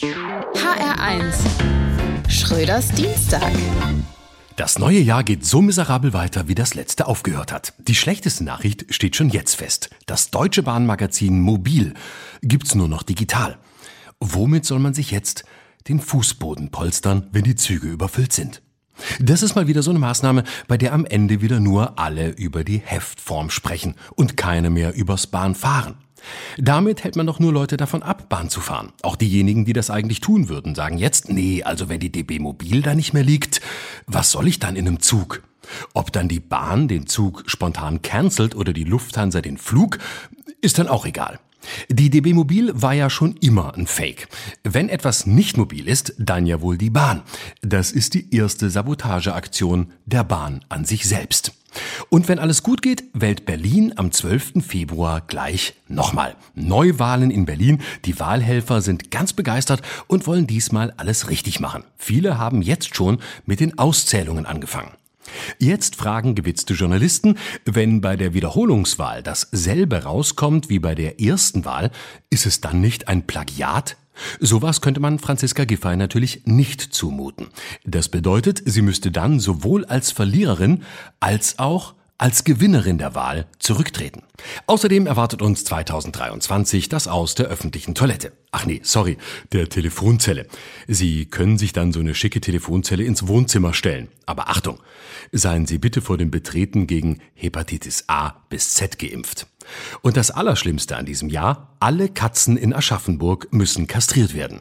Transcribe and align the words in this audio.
HR1 0.00 1.36
Schröders 2.28 2.88
Dienstag. 2.88 3.52
Das 4.56 4.80
neue 4.80 4.98
Jahr 4.98 5.22
geht 5.22 5.46
so 5.46 5.62
miserabel 5.62 6.12
weiter, 6.12 6.48
wie 6.48 6.56
das 6.56 6.74
letzte 6.74 7.06
aufgehört 7.06 7.52
hat. 7.52 7.74
Die 7.78 7.94
schlechteste 7.94 8.42
Nachricht 8.42 8.92
steht 8.92 9.14
schon 9.14 9.28
jetzt 9.28 9.54
fest. 9.54 9.90
Das 10.06 10.32
deutsche 10.32 10.64
Bahnmagazin 10.64 11.40
Mobil 11.40 11.94
gibt's 12.42 12.74
nur 12.74 12.88
noch 12.88 13.04
digital. 13.04 13.56
Womit 14.18 14.64
soll 14.64 14.80
man 14.80 14.94
sich 14.94 15.12
jetzt 15.12 15.44
den 15.86 16.00
Fußboden 16.00 16.72
polstern, 16.72 17.28
wenn 17.30 17.44
die 17.44 17.54
Züge 17.54 17.86
überfüllt 17.86 18.32
sind? 18.32 18.62
Das 19.20 19.44
ist 19.44 19.54
mal 19.54 19.68
wieder 19.68 19.84
so 19.84 19.90
eine 19.90 20.00
Maßnahme, 20.00 20.42
bei 20.66 20.76
der 20.76 20.92
am 20.92 21.06
Ende 21.06 21.40
wieder 21.40 21.60
nur 21.60 22.00
alle 22.00 22.30
über 22.30 22.64
die 22.64 22.82
Heftform 22.84 23.48
sprechen 23.48 23.94
und 24.16 24.36
keine 24.36 24.70
mehr 24.70 24.92
übers 24.94 25.28
Bahnfahren. 25.28 25.98
Damit 26.56 27.04
hält 27.04 27.16
man 27.16 27.26
doch 27.26 27.38
nur 27.38 27.52
Leute 27.52 27.76
davon 27.76 28.02
ab, 28.02 28.28
Bahn 28.28 28.50
zu 28.50 28.60
fahren. 28.60 28.92
Auch 29.02 29.16
diejenigen, 29.16 29.64
die 29.64 29.72
das 29.72 29.90
eigentlich 29.90 30.20
tun 30.20 30.48
würden, 30.48 30.74
sagen 30.74 30.98
jetzt, 30.98 31.28
nee, 31.28 31.62
also 31.62 31.88
wenn 31.88 32.00
die 32.00 32.12
DB 32.12 32.38
Mobil 32.38 32.82
da 32.82 32.94
nicht 32.94 33.12
mehr 33.12 33.24
liegt, 33.24 33.60
was 34.06 34.30
soll 34.30 34.48
ich 34.48 34.58
dann 34.58 34.76
in 34.76 34.86
einem 34.86 35.00
Zug? 35.00 35.42
Ob 35.94 36.12
dann 36.12 36.28
die 36.28 36.40
Bahn 36.40 36.88
den 36.88 37.06
Zug 37.06 37.44
spontan 37.46 38.02
cancelt 38.02 38.54
oder 38.54 38.72
die 38.72 38.84
Lufthansa 38.84 39.40
den 39.40 39.58
Flug, 39.58 39.98
ist 40.60 40.78
dann 40.78 40.88
auch 40.88 41.06
egal. 41.06 41.38
Die 41.88 42.10
DB 42.10 42.32
Mobil 42.32 42.72
war 42.74 42.92
ja 42.92 43.10
schon 43.10 43.36
immer 43.36 43.74
ein 43.74 43.86
Fake. 43.86 44.28
Wenn 44.62 44.88
etwas 44.88 45.26
nicht 45.26 45.56
mobil 45.56 45.88
ist, 45.88 46.14
dann 46.18 46.46
ja 46.46 46.60
wohl 46.60 46.78
die 46.78 46.90
Bahn. 46.90 47.22
Das 47.62 47.92
ist 47.92 48.14
die 48.14 48.34
erste 48.34 48.70
Sabotageaktion 48.70 49.92
der 50.06 50.24
Bahn 50.24 50.64
an 50.68 50.84
sich 50.84 51.06
selbst. 51.06 51.52
Und 52.08 52.28
wenn 52.28 52.38
alles 52.38 52.62
gut 52.62 52.82
geht, 52.82 53.04
wählt 53.12 53.46
Berlin 53.46 53.94
am 53.96 54.12
12. 54.12 54.64
Februar 54.64 55.20
gleich 55.20 55.74
nochmal. 55.88 56.36
Neuwahlen 56.54 57.30
in 57.30 57.46
Berlin. 57.46 57.80
Die 58.04 58.18
Wahlhelfer 58.20 58.80
sind 58.80 59.10
ganz 59.10 59.32
begeistert 59.32 59.82
und 60.06 60.26
wollen 60.26 60.46
diesmal 60.46 60.92
alles 60.96 61.30
richtig 61.30 61.60
machen. 61.60 61.84
Viele 61.96 62.38
haben 62.38 62.62
jetzt 62.62 62.94
schon 62.94 63.18
mit 63.44 63.60
den 63.60 63.78
Auszählungen 63.78 64.46
angefangen. 64.46 64.92
Jetzt 65.58 65.96
fragen 65.96 66.34
gewitzte 66.34 66.74
Journalisten, 66.74 67.36
wenn 67.64 68.00
bei 68.00 68.16
der 68.16 68.34
Wiederholungswahl 68.34 69.22
dasselbe 69.22 70.04
rauskommt 70.04 70.68
wie 70.68 70.78
bei 70.78 70.94
der 70.94 71.20
ersten 71.20 71.64
Wahl, 71.64 71.90
ist 72.30 72.46
es 72.46 72.60
dann 72.60 72.80
nicht 72.80 73.08
ein 73.08 73.26
Plagiat? 73.26 73.96
Sowas 74.40 74.80
könnte 74.80 75.00
man 75.00 75.18
Franziska 75.18 75.64
Giffey 75.64 75.96
natürlich 75.96 76.42
nicht 76.44 76.80
zumuten. 76.80 77.48
Das 77.84 78.08
bedeutet, 78.08 78.62
sie 78.64 78.82
müsste 78.82 79.10
dann 79.10 79.40
sowohl 79.40 79.84
als 79.84 80.12
Verliererin 80.12 80.82
als 81.20 81.58
auch 81.58 81.94
als 82.16 82.44
Gewinnerin 82.44 82.98
der 82.98 83.14
Wahl 83.14 83.46
zurücktreten. 83.58 84.22
Außerdem 84.66 85.06
erwartet 85.06 85.42
uns 85.42 85.64
2023 85.64 86.88
das 86.88 87.08
Aus 87.08 87.34
der 87.34 87.46
öffentlichen 87.46 87.94
Toilette. 87.94 88.32
Ach 88.52 88.66
nee, 88.66 88.80
sorry, 88.84 89.16
der 89.52 89.68
Telefonzelle. 89.68 90.46
Sie 90.86 91.26
können 91.26 91.58
sich 91.58 91.72
dann 91.72 91.92
so 91.92 92.00
eine 92.00 92.14
schicke 92.14 92.40
Telefonzelle 92.40 93.04
ins 93.04 93.26
Wohnzimmer 93.26 93.74
stellen. 93.74 94.08
Aber 94.26 94.48
Achtung, 94.48 94.78
seien 95.32 95.66
Sie 95.66 95.78
bitte 95.78 96.00
vor 96.00 96.16
dem 96.16 96.30
Betreten 96.30 96.86
gegen 96.86 97.20
Hepatitis 97.34 98.04
A 98.06 98.44
bis 98.48 98.74
Z 98.74 98.98
geimpft. 98.98 99.48
Und 100.02 100.16
das 100.16 100.30
Allerschlimmste 100.30 100.96
an 100.96 101.06
diesem 101.06 101.28
Jahr, 101.28 101.74
alle 101.80 102.08
Katzen 102.08 102.56
in 102.56 102.72
Aschaffenburg 102.72 103.48
müssen 103.52 103.86
kastriert 103.86 104.34
werden. 104.34 104.60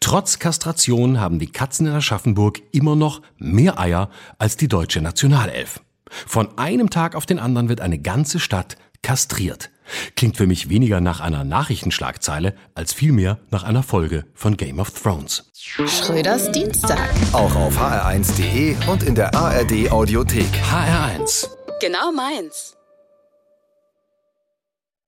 Trotz 0.00 0.38
Kastration 0.38 1.20
haben 1.20 1.38
die 1.38 1.50
Katzen 1.50 1.86
in 1.86 1.92
Aschaffenburg 1.92 2.62
immer 2.72 2.96
noch 2.96 3.20
mehr 3.36 3.78
Eier 3.78 4.10
als 4.38 4.56
die 4.56 4.68
deutsche 4.68 5.00
Nationalelf. 5.00 5.80
Von 6.26 6.58
einem 6.58 6.90
Tag 6.90 7.14
auf 7.14 7.26
den 7.26 7.38
anderen 7.38 7.68
wird 7.68 7.80
eine 7.80 7.98
ganze 7.98 8.40
Stadt 8.40 8.76
kastriert. 9.02 9.70
Klingt 10.16 10.36
für 10.36 10.46
mich 10.46 10.68
weniger 10.68 11.00
nach 11.00 11.20
einer 11.20 11.44
Nachrichtenschlagzeile 11.44 12.54
als 12.74 12.92
vielmehr 12.92 13.38
nach 13.50 13.64
einer 13.64 13.82
Folge 13.82 14.24
von 14.34 14.56
Game 14.56 14.78
of 14.78 14.90
Thrones. 14.90 15.50
Schröders 15.54 16.50
Dienstag. 16.52 17.10
Auch 17.32 17.54
auf 17.54 17.78
hr1.de 17.78 18.76
und 18.88 19.02
in 19.02 19.14
der 19.14 19.34
ARD 19.34 19.90
Audiothek. 19.90 20.48
HR1. 20.70 21.48
Genau 21.80 22.12
meins. 22.12 22.76